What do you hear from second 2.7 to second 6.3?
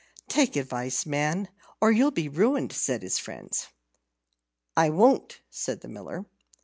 said his friends. "I won't," said the Miller.